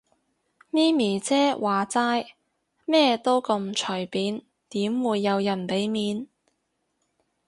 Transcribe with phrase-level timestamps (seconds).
[0.71, 2.29] 咪咪姐話齋，
[2.85, 6.25] 咩都咁隨便，點會有人俾面